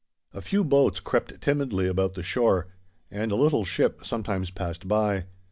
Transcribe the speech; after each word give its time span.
A 0.33 0.41
few 0.41 0.63
boats 0.63 0.99
crept 0.99 1.39
timidly 1.41 1.85
about 1.85 2.15
the 2.15 2.23
shore, 2.23 2.65
and 3.11 3.31
a 3.31 3.35
little 3.35 3.63
ship 3.63 4.03
sometimes 4.03 4.49
passed 4.49 4.87
by. 4.87 5.25